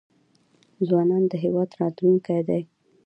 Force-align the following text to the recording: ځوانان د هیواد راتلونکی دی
ځوانان 0.87 1.23
د 1.27 1.33
هیواد 1.43 1.69
راتلونکی 1.81 2.39
دی 2.47 2.61